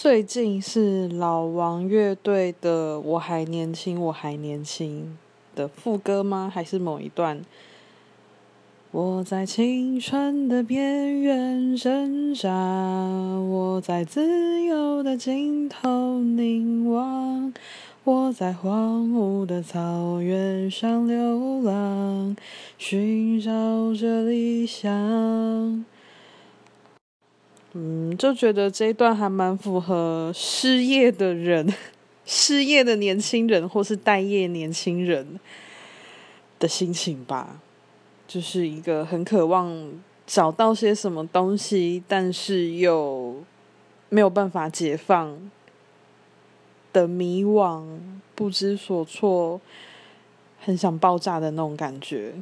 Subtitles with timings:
[0.00, 5.18] 最近是老王乐队的《我还年轻，我还年轻》
[5.58, 6.48] 的副歌吗？
[6.54, 7.40] 还是某一段？
[8.92, 17.52] 我在青春的边缘挣扎，我在自由的尽头凝望，
[18.04, 22.36] 我在荒芜的草原上流浪，
[22.78, 23.50] 寻找
[23.92, 25.84] 着理想。
[27.72, 31.72] 嗯，就觉得这一段还蛮符合失业的人、
[32.24, 35.38] 失业的年轻人或是待业年轻人
[36.58, 37.60] 的心情吧。
[38.26, 39.90] 就是一个很渴望
[40.26, 43.42] 找到些什么东西，但是又
[44.10, 45.50] 没有办法解放
[46.92, 47.84] 的迷惘、
[48.34, 49.60] 不知所措、
[50.60, 52.34] 很想爆炸的那种感觉。